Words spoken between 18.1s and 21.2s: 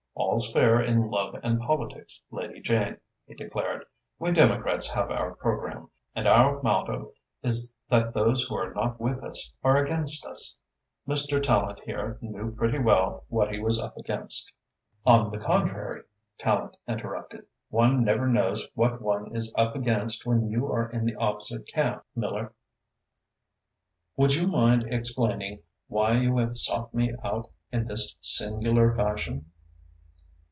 knows what one is up against when you are in the